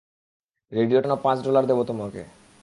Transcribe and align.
Radiator 0.71 1.03
জন্য 1.05 1.15
পাঁচ 1.25 1.37
dollar 1.45 1.63
দেবো 1.65 1.81
তোমাকে। 1.83 2.21